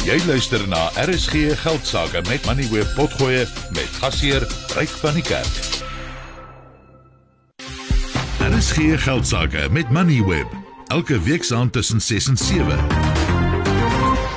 [0.00, 3.42] Jy luister na RSG Geldsaake met Money Web Potgoe
[3.76, 5.58] met gasheer Ryk van die Kerk.
[8.46, 10.54] RSG Geldsaake met Money Web
[10.88, 12.80] elke week saand tussen 6 en 7.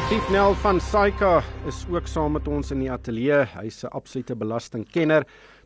[0.10, 3.45] Piet Nel van Saika is ook saam met ons in die ateljee.
[3.55, 5.23] Hy's 'n absolute belastingkenner.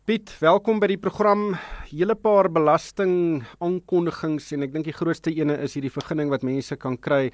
[0.08, 1.50] Piet, welkom by die program.
[1.90, 6.78] Hele paar belasting aankondigings en ek dink die grootste ene is hierdie vergunning wat mense
[6.80, 7.26] kan kry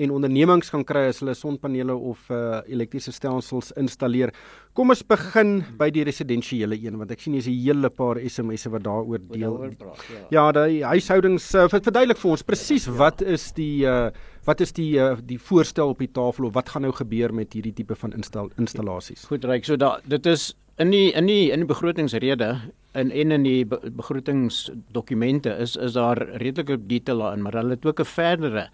[0.00, 4.32] en ondernemings kan kry as hulle sonpanele of uh, elektriese stelsels installeer.
[4.72, 8.72] Kom ons begin by die residensiële een want ek sien hier's 'n hele paar SMS'e
[8.72, 9.60] wat daaroor deel.
[9.68, 10.24] Ja.
[10.32, 14.08] Ja, die huishoudings uh, verduidelik vir ons presies wat is die uh,
[14.48, 17.52] wat is die uh, die voorstel op die tafel of wat gaan nou gebeur met
[17.52, 19.28] hierdie tipe van instal installasies?
[19.28, 22.60] Goed, Ryk, so da dit is in die in die in die begrotingsrede
[22.92, 27.86] en en in die be, begrotingsdokumente is is daar redelike detail daarin, maar hulle het
[27.86, 28.68] ook 'n verdere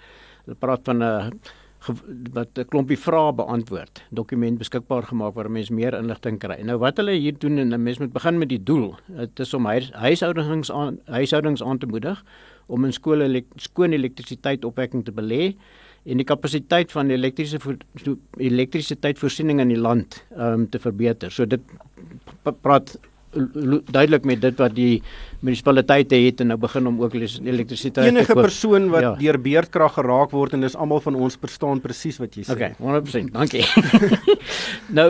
[0.44, 1.40] hulle praat van 'n
[2.32, 6.62] wat 'n klompie vrae beantwoord dokument beskikbaar gemaak waar mense meer inligting kry.
[6.62, 8.94] Nou wat hulle hier doen en 'n mens moet begin met die doel.
[9.06, 12.24] Dit is om huis, huishoudings aan huishoudings aan te moedig
[12.68, 15.52] om in skole skoon elektrisiteit opwekking te belê
[16.08, 17.58] en die kapasiteit van elektriese
[18.38, 21.32] elektrisiteitvoorsiening in die land um, te verbeter.
[21.34, 21.64] So dit
[22.62, 22.94] praat
[23.92, 25.02] duidelik met dit wat die
[25.44, 29.12] munisipaliteite het en nou begin om ook elektrisiteit enige persoon wat ja.
[29.20, 32.56] deur beerdkrag geraak word en dis almal van ons verstaan presies wat jy sê.
[32.56, 33.30] Okay, 100%.
[33.36, 33.64] Dankie.
[34.98, 35.08] nou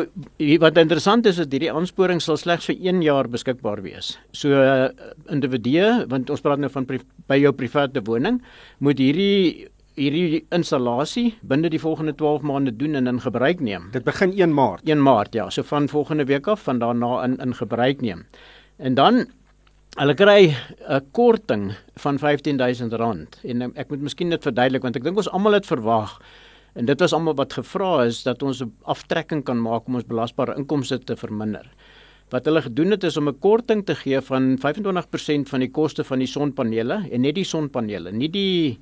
[0.65, 4.17] wat interessant is is hierdie aansporing sal slegs vir 1 jaar beskikbaar wees.
[4.37, 4.91] So uh,
[5.33, 6.89] individue want ons praat nou van
[7.29, 8.43] by jou private woning
[8.85, 13.91] moet hierdie hierdie installasie binne die volgende 12 maande doen en in gebruik neem.
[13.93, 14.87] Dit begin 1 Maart.
[14.89, 18.27] 1 Maart ja, so van volgende week af van daarna in in gebruik neem.
[18.79, 19.27] En dan
[19.99, 20.55] hulle kry
[20.89, 25.53] 'n korting van R15000 en ek moet miskien dit verduidelik want ek dink ons almal
[25.53, 26.21] het verwag
[26.75, 30.07] en dit was almal wat gevra is dat ons 'n aftrekking kan maak om ons
[30.07, 31.67] belasbare inkomste te verminder.
[32.31, 36.05] Wat hulle gedoen het is om 'n korting te gee van 25% van die koste
[36.05, 38.79] van die sonpanele en net die sonpanele, nie die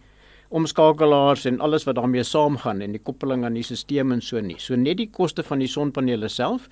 [0.48, 4.58] omskakelaars en alles wat daarmee saamgaan en die koppeling aan die stelsel en so nie.
[4.58, 6.68] So net die koste van die sonpanele self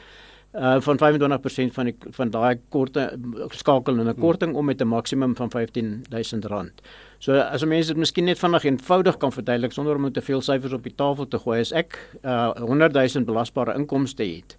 [0.55, 3.19] uh van 25% van die van daai korte
[3.51, 6.81] skakel in 'n korting om met 'n maksimum van R15000.
[7.19, 10.41] So as 'n mens dit miskien net vinnig eenvoudig kan verduidelik sonder om te veel
[10.41, 14.57] syfers op die tafel te gooi, as ek uh 100000 belasbare inkomste het,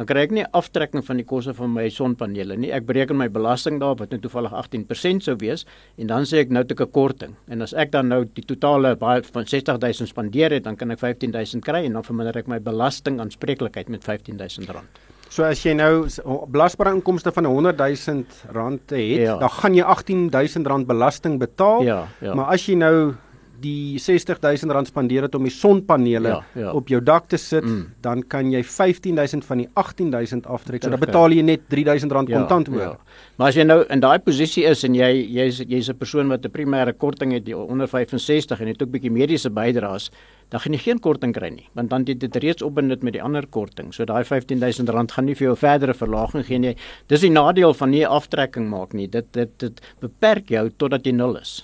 [0.00, 2.70] dan kry ek nie aftrekking van die koste van my sonpanele nie.
[2.72, 5.66] Ek bereken my belasting daar wat net toevallig 18% sou wees
[6.00, 7.34] en dan sê ek nou het ek 'n korting.
[7.52, 11.00] En as ek dan nou die totale baie van 60000 spandeer het, dan kan ek
[11.00, 14.88] 15000 kry en dan verminder ek my belasting aanspreeklikheid met 15000 rand.
[15.28, 16.08] So as jy nou
[16.48, 19.38] belasbare inkomste van 100 000 rand het, ja.
[19.38, 21.82] dan gaan jy 18 000 rand belasting betaal.
[21.82, 22.34] Ja, ja.
[22.34, 23.14] Maar as jy nou
[23.62, 26.72] die 60000 rand spandeer het om die sonpanele ja, ja.
[26.76, 28.00] op jou dak te sit, mm.
[28.04, 30.84] dan kan jy 15000 van die 18000 aftrek.
[30.84, 32.80] So dan betaal jy net 3000 rand ja, kontant oor.
[32.80, 33.22] Ja.
[33.36, 36.44] Maar as jy nou in daai posisie is en jy jy's jy's 'n persoon wat
[36.44, 40.10] 'n primêre korting het onder 65 en het ook bietjie mediese bydraes,
[40.50, 43.22] dan gaan jy geen korting kry nie, want dan het dit reeds opbindit met die
[43.22, 43.92] ander korting.
[43.94, 46.76] So daai 15000 rand gaan nie vir jou verdere verlaging gee nie.
[47.06, 49.06] Dis die nadeel van nie aftrekking maak nie.
[49.06, 51.60] Dit dit dit beperk jou totdat jy nul is.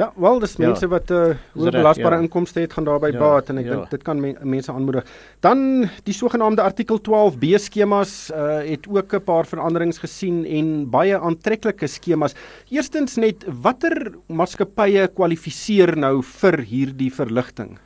[0.00, 0.64] Ja, wel dis ja.
[0.66, 0.90] mense ja.
[0.94, 2.22] wat 'n uh, hoë belasbare ja.
[2.24, 3.18] inkomste het gaan daarbey ja.
[3.20, 3.74] baat en ek ja.
[3.74, 5.04] dink dit kan men, mense aanmoedig.
[5.44, 11.18] Dan die sogenaamde artikel 12B skemas uh, het ook 'n paar veranderings gesien en baie
[11.18, 12.34] aantreklike skemas.
[12.70, 17.76] Eerstens net watter maatskappye kwalifiseer nou vir hierdie verligting?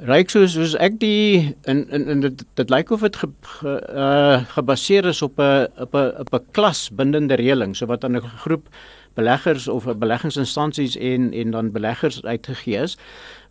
[0.00, 3.28] Ryk soos soos ek die in in, in dit dit lyk of dit ge,
[3.60, 8.04] ge, uh, gebaseer is op 'n op 'n op 'n klas bindende reëling so wat
[8.04, 8.66] aan 'n groep
[9.14, 12.98] beleggers of beleggingsinstansies en en dan beleggers uitgegee is.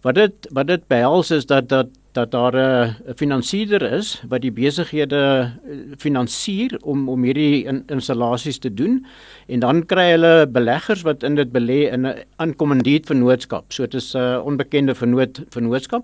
[0.02, 4.52] Wat dit wat dit behels is dat dat dat daar 'n finansierder is wat die
[4.52, 9.06] besighede eh, finansier om om hierdie in, installasies te doen
[9.48, 13.72] en dan kry hulle beleggers wat in dit belê in 'n aankommandiet vennootskap.
[13.74, 16.04] So dit is 'n onbekende vennoot vennootskap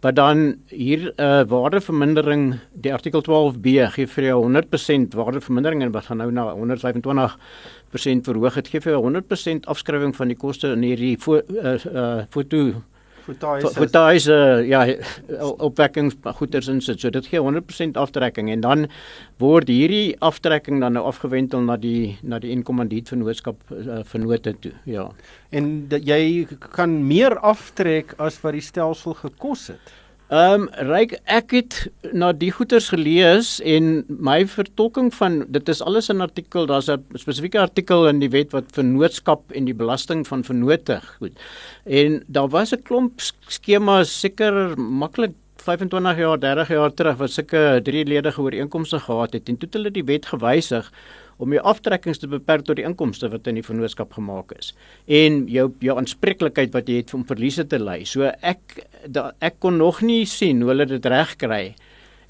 [0.00, 5.92] wat dan hier 'n uh, waardevermindering die artikel 12B gee vir jou 100% waardevermindering en
[5.92, 7.38] wat gaan nou na 125
[7.96, 8.54] 100% verhoog.
[8.54, 12.82] Het gee vir 100% afskrywing van die koste in hierdie fo uh, uh, foto
[13.26, 14.38] fotoise
[14.68, 14.82] ja
[15.66, 18.86] opwekking goeders insit so dit gee 100% aftrekking en dan
[19.42, 24.74] word hierdie aftrekking dan nou afgewentel na die na die inkommandiet vennootskap uh, vennote toe
[24.86, 25.08] ja.
[25.50, 29.94] En jy kan meer aftrek as wat die stelsel gekos het
[30.26, 31.74] Ehm um, ryk ek het
[32.10, 37.04] na die goeters gelees en my vertolking van dit is alles in artikel daar's 'n
[37.14, 41.38] spesifieke artikel in die wet wat vennootskap en die belasting van vennote goed.
[41.84, 47.80] En daar was 'n klomp skemas seker maklik 25 jaar, 30 jaar terug wat sulke
[47.82, 50.90] drieledige ooreenkomste gehad het en toe het hulle die wet gewysig
[51.38, 54.72] om jou aftrekkings te beperk tot die inkomste wat in die vennootskap gemaak is
[55.06, 58.02] en jou jou aanspreeklikheid wat jy het om verliese te ly.
[58.08, 61.64] So ek da, ek kon nog nie sien hoe hulle dit reg kry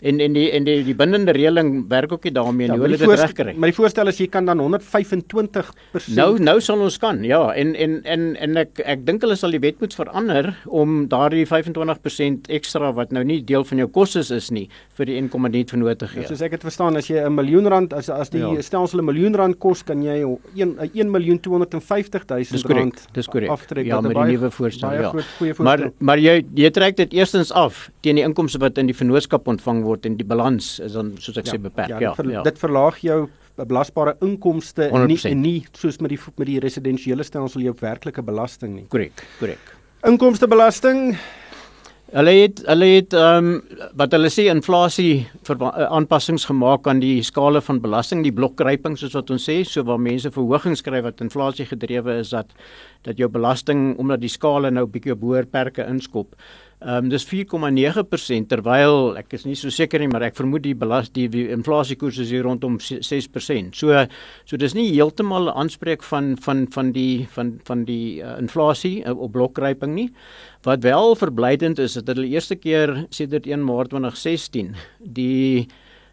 [0.03, 2.87] en en die en die die bindende reëling werk ook nie daarmee ja, nie hoe
[2.89, 3.55] hulle dit reg kry.
[3.57, 5.73] Maar die voorstel is jy kan dan 125%
[6.17, 7.23] Nou nou sal ons kan.
[7.25, 11.07] Ja, en en en en ek ek dink hulle sal die wet moet verander om
[11.09, 15.65] daardie 25% ekstra wat nou nie deel van jou kostes is nie vir die inkomende
[15.67, 16.23] vennoot te gee.
[16.23, 18.53] Ja, soos ek dit verstaan, as jy 'n miljoen rand as as die ja.
[18.63, 20.23] stelsel 'n miljoen rand kos, kan jy
[20.57, 23.51] 1 1 miljoen 250 000 rand Dis korrek.
[23.51, 23.87] aftrek.
[23.87, 25.09] Ja, met baie- die nuwe voorstel, ja.
[25.11, 25.95] goed, goeie Maar voorstel.
[26.07, 29.83] maar jy jy trek dit eerstens af teen die inkomste wat in die vennootskap ontvang
[29.87, 31.95] word en die balans is dan soos ek sê beperk.
[31.95, 32.45] Ja, dit, ver, ja.
[32.47, 33.21] dit verlaag jou
[33.57, 35.33] belasbare inkomste en nie 100%.
[35.33, 38.87] en nie soos met die met die residensiële stelsel jou werklike belasting nie.
[38.93, 39.75] korrek, korrek.
[40.07, 41.17] Inkomstebelasting,
[42.07, 47.19] Hulle het hulle het ehm um, wat hulle sê inflasie eh, aanpassings gemaak aan die
[47.27, 51.21] skale van belasting, die blokryping soos wat ons sê, so waar mense verhogings kry wat
[51.21, 52.55] inflasie gedrewe is dat
[53.03, 56.39] dat jou belasting omdat die skale nou bietjie op hoër perke inskop.
[56.85, 60.75] Ehm um, dis 4,9% terwyl ek is nie so seker nie, maar ek vermoed die
[60.77, 63.73] belas die, die inflasiekoers is hier rondom 6%.
[63.73, 64.03] So
[64.45, 69.01] so dis nie heeltemal 'n aanspreek van van van die van van die uh, inflasie
[69.07, 70.11] uh, op blokryping nie.
[70.69, 75.69] Wat wel verblydend is, is dat hulle eerste keer sedert 1 Maart 2016 die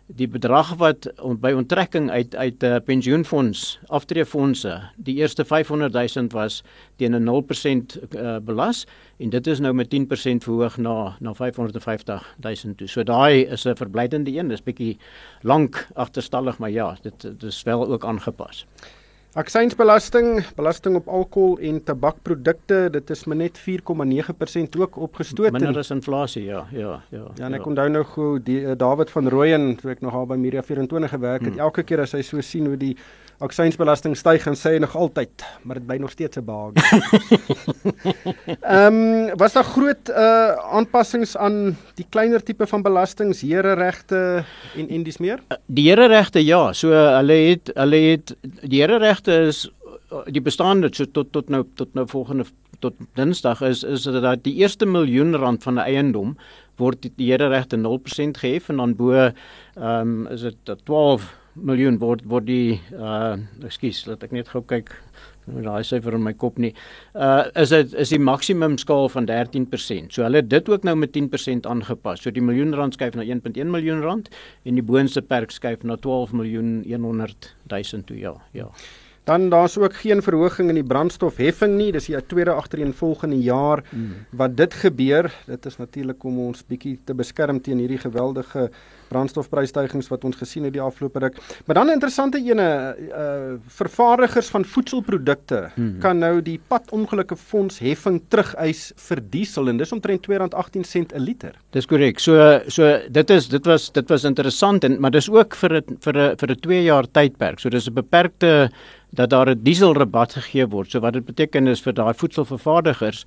[0.08, 5.94] die bedrag wat on, by onttrekking uit uit 'n uh, pensioenfonds, aftreefondse, die eerste 500
[5.94, 6.64] 000 was
[6.96, 8.86] teen 'n 0% uh, belas
[9.18, 12.88] en dit is nou met 10% verhoog na na 550 000 toe.
[12.88, 14.48] So daai is 'n verblydende een.
[14.48, 14.98] Dis bietjie
[15.42, 18.66] lank agterstallig, maar ja, dit dit is wel ook aangepas.
[19.34, 25.52] Aksiesbelasting, belasting op alkohol en tabakprodukte, dit is maar net 4,9% ook opgestoot.
[25.52, 27.24] Minder as inflasie, ja, ja, ja.
[27.36, 30.26] Ja, en ek onthou nou hoe die uh, David van Rooyen, toe ek nog al
[30.30, 31.60] by Media 24 gewerk het, Hmm.
[31.66, 32.96] elke keer as hy so sien hoe die
[33.44, 36.72] aksiesbelasting styg en sê hy nog altyd, maar dit bly nog steeds 'n baag.
[38.62, 44.44] Ehm um, was daar groot uh aanpassings aan die kleiner tipe van belastings, hereregte
[44.76, 45.40] en en dis meer?
[45.66, 49.70] Die hereregte ja, so hulle het hulle het die hereregte is
[50.32, 52.46] die bestaande so tot tot nou tot nou volgende
[52.80, 56.38] tot Dinsdag is is dat die eerste miljoen rand van 'n eiendom
[56.78, 59.34] word die, die hereregte 0% gehef en dan bo ehm
[59.76, 64.94] um, is dit 12 miljoen word word die uh ekskuus, laat ek net gou kyk
[65.48, 66.72] nou daai syfer in my kop nie.
[67.14, 70.14] Uh is dit is die maksimum skaal van 13%.
[70.16, 72.24] So hulle het dit ook nou met 10% aangepas.
[72.24, 74.30] So die miljoen rand skuif na 1.1 miljoen rand
[74.66, 78.36] en die boonste perk skuif na 12 miljoen 100 000 toe ja.
[78.54, 78.70] Ja.
[79.26, 81.92] Dan daar's ook geen verhoging in die brandstofheffing nie.
[81.92, 84.26] Dis die tweede agtereenvolgende jaar Mm.
[84.32, 85.32] wat dit gebeur.
[85.46, 88.70] Dit is natuurlik om ons bietjie te beskerm teen hierdie geweldige
[89.14, 91.38] brandstofprysstygings wat ons gesien het die afgelope ruk.
[91.66, 96.00] Maar dan 'n interessante ene, uh vervaardigers van voedselprodukte Mhm.
[96.00, 101.52] kan nou die padongelukke fonds heffing terugeis vir diesel en dis omtrent R2.18 'n liter.
[101.72, 102.20] Dis korrek.
[102.20, 105.98] So so dit is dit was dit was interessant en maar dis ook vir 'n
[106.00, 107.60] vir 'n vir 'n 2 jaar tydperk.
[107.60, 108.70] So dis 'n beperkte
[109.14, 110.92] dat daar 'n dieselrabat gegee word.
[110.92, 113.26] So wat dit beteken is vir daai voedselvervaardigers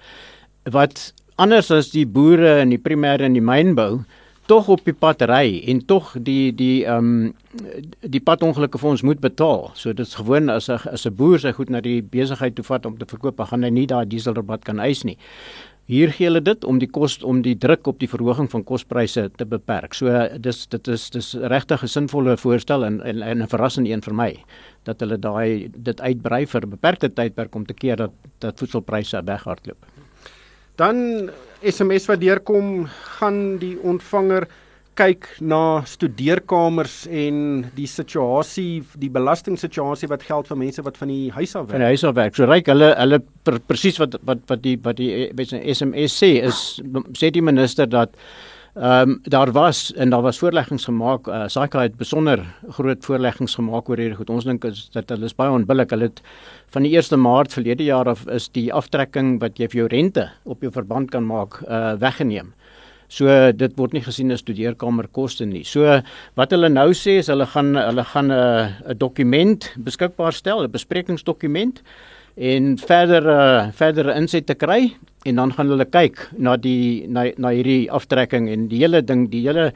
[0.64, 4.04] wat anders as die boere in die primêre en die mynbou
[4.46, 7.34] tog op die pad ry en tog die die ehm um,
[8.00, 9.70] die padongelukke vir ons moet betaal.
[9.74, 12.64] So dit is gewoon as 'n as 'n boer sy goed na die besigheid toe
[12.64, 15.18] vat om te verkoop, gaan hy nie daai dieselrabat kan eis nie.
[15.86, 19.28] Hier gee hulle dit om die kos om die druk op die verhoging van kospryse
[19.38, 19.94] te beperk.
[19.94, 20.10] So
[20.42, 24.14] dis dit is dis regtig 'n sinvolle voorstel en en, en 'n verrassende een vir
[24.14, 24.32] my
[24.84, 29.22] dat hulle daai dit uitbrei vir 'n beperkte tydperk om te keer dat dat voedselpryse
[29.24, 29.86] weghardloop.
[30.76, 31.30] Dan
[31.62, 32.86] SMS wat deurkom,
[33.18, 34.48] gaan die ontvanger
[34.96, 37.38] kyk na studeerkamers en
[37.76, 41.84] die situasie, die belastingssituasie wat geld vir mense wat van die huis af Van werk.
[41.84, 42.36] die huis af werk.
[42.36, 45.30] So ryk hulle hulle per, presies wat wat wat die wat die
[45.74, 46.60] SMS sê is
[47.16, 48.16] sê die minister dat
[48.76, 51.26] Ehm um, daar was en daar was voorleggings gemaak.
[51.26, 54.30] Uh, SAICA het besonder groot voorleggings gemaak oor hierdie goed.
[54.30, 55.90] Ons dink is dat hulle is baie onbillik.
[55.90, 56.20] Hulle het
[56.74, 60.26] van die 1 Maart verlede jaar af is die aftrekking wat jy vir jou rente
[60.44, 62.52] op jou verband kan maak uh weggeneem.
[63.08, 65.64] So dit word nie gesien as studeerkamerkoste nie.
[65.64, 66.00] So
[66.38, 70.64] wat hulle nou sê is hulle gaan hulle gaan 'n uh, 'n dokument beskikbaar stel,
[70.64, 71.82] 'n besprekingsdokument
[72.36, 74.94] en verder uh, verdere insette kry
[75.24, 79.30] en dan gaan hulle kyk na die na na hierdie aftrekking en die hele ding,
[79.30, 79.72] die hele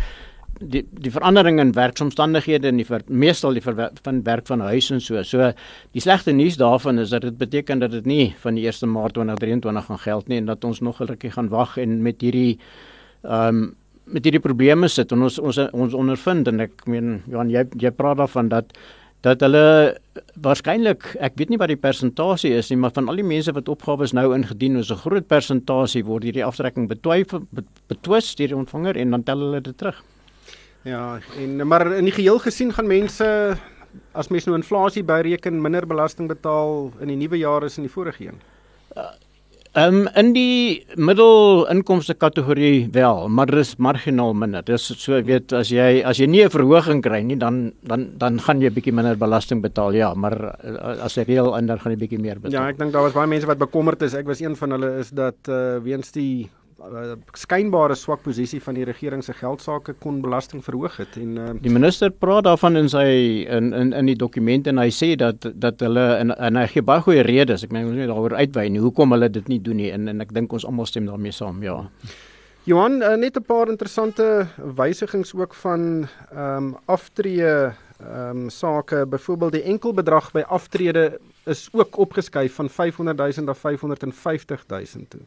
[0.61, 4.91] die die verandering in werksomstandighede en die ver, meestal die verwer, van werk van huis
[4.93, 5.23] en so.
[5.25, 5.53] So
[5.97, 9.17] die slegte nuus daarvan is dat dit beteken dat dit nie van die 1 Maart
[9.17, 12.59] 2023 gaan geld nie en dat ons nog 'n rukkie gaan wag en met hierdie
[13.23, 13.77] ehm um,
[14.11, 17.93] met hierdie probleme sit en ons ons ons ondervind en ek meen Johan jy jy
[17.95, 18.73] praat daarvan dat
[19.23, 19.97] dat hulle
[20.41, 23.69] waarskynlik ek weet nie wat die persentasie is nie maar van al die mense wat
[23.69, 27.47] opgawes nou ingedien is 'n groot persentasie word hierdie aftrekking betwyfel
[27.89, 30.03] betwis deur die ontvanger en dan tel hulle dit terug.
[30.85, 33.57] Ja, en maar in die geheel gesien gaan mense
[34.12, 37.93] as mens nou inflasie byreken minder belasting betaal in die nuwe jaar as in die
[37.93, 38.41] vorige een.
[38.97, 39.12] Uh,
[39.79, 44.65] Ehm um, in die middelinkomste kategorie wel, maar dit is marginaal minder.
[44.67, 48.41] Dis so weet as jy as jy nie 'n verhoging kry nie, dan dan dan
[48.41, 49.95] gaan jy bietjie minder belasting betaal.
[49.95, 50.35] Ja, maar
[50.65, 52.53] uh, as jy reël dan gaan jy bietjie meer betaal.
[52.53, 54.15] Ja, ek dink daar was baie mense wat bekommerd is.
[54.15, 56.50] Ek was een van hulle is dat uh, weens die
[56.81, 61.51] uh, skynbare swak posisie van die regering se geldsaake kon belasting verhoog het en uh,
[61.63, 63.05] die minister praat daarvan in sy
[63.49, 66.83] in in in die dokument en hy sê dat dat hulle en, en hy gee
[66.83, 67.65] baie goeie redes.
[67.65, 70.21] Ek meen ons moet daaroor uitwy nie hoekom hulle dit nie doen nie en en
[70.21, 71.83] ek dink ons almal stem daarmee saam ja.
[72.69, 74.47] Johan uh, net 'n paar interessante
[74.77, 79.07] wysigings ook van ehm um, aftree ehm um, sake.
[79.07, 85.21] Byvoorbeeld die enkelbedrag by aftrede is ook opgeskuif van 500 000 na 550 000 toe.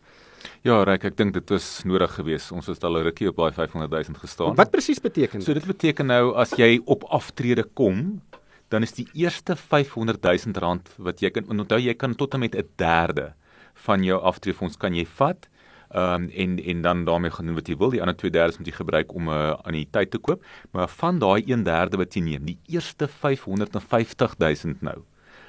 [0.62, 2.52] Ja, Ryk, ek dink dit was nodig geweest.
[2.52, 4.56] Ons het al 'n rukkie op daai 500 000 gestaan.
[4.56, 5.48] Wat presies beteken dit?
[5.48, 8.22] So dit beteken nou as jy op aftrede kom,
[8.70, 12.40] dan is die eerste 500 000 rand wat jy kan onthou jy kan tot en
[12.40, 13.34] met 'n derde
[13.74, 15.48] van jou aftreefonds kan jy vat.
[15.94, 17.90] Ehm um, en en dan daarmee gaan doen wat jy wil.
[17.90, 20.44] Die ander 2/3 moet jy gebruik om 'n uh, anniteit te koop.
[20.72, 25.04] Maar van daai 1/3 wat jy neem, die eerste 550 000 nou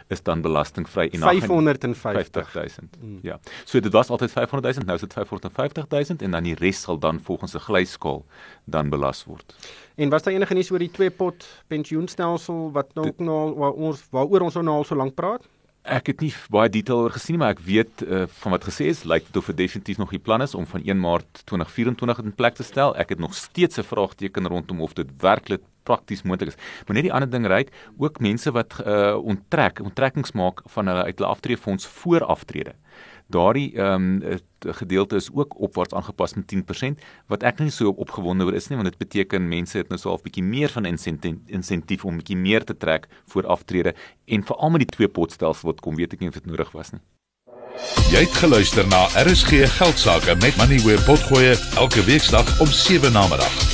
[0.06, 2.68] is dan belastingvry en 550 000.
[3.00, 3.18] Mm.
[3.23, 3.38] Ja.
[3.64, 6.80] So dit was altyd 500 000, nou is dit 550 000 en dan die res
[6.80, 8.25] sal dan volgens 'n glyskaal
[8.64, 9.54] dan belas word.
[9.94, 14.04] En was daar enige nuus oor die twee pot pensioenstelsel wat nou nou waar ons
[14.11, 15.49] waaroor ons nou al so lank praat?
[15.84, 19.04] Ek het nie baie detail oor gesien maar ek weet uh, van wat gesê is,
[19.04, 22.34] lyk dit of dit definitief nog die plan is om van 1 Maart 2024 in
[22.34, 22.96] plek te stel.
[22.96, 26.60] Ek het nog steeds 'n vraagteken rondom of dit werklik prakties moontlik is.
[26.86, 31.04] Maar net die ander ding reik, ook mense wat uh onttrek, onttrekkings maak van hulle
[31.04, 32.74] uit hulle aftreefonds voor aftrede.
[33.26, 38.44] Daardie ehm um, gedeelte is ook opwaarts aangepas met 10% wat ek nie so opgewonde
[38.44, 41.36] oor is nie want dit beteken mense het nou so 'n bietjie meer van insentief
[41.46, 45.80] insentief om bietjie meer te trek voor aftrede en veral met die twee potstelsel wat
[45.80, 47.00] kom weet ek nie of dit nodig was nie.
[48.12, 53.26] Jy het geluister na RSG Geldsaake met Money where potgoe elke weeksdag om 7 na
[53.28, 53.73] middag.